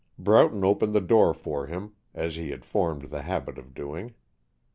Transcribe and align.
Broughton 0.17 0.63
opened 0.65 0.95
the 0.95 0.99
door 0.99 1.31
for 1.31 1.67
him, 1.67 1.93
as 2.15 2.35
he 2.35 2.49
had 2.49 2.65
formed 2.65 3.03
the 3.11 3.21
habit 3.21 3.59
of 3.59 3.75
doing. 3.75 4.15